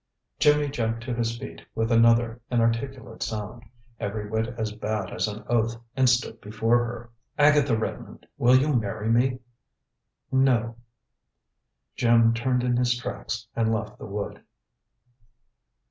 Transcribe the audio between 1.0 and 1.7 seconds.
to his feet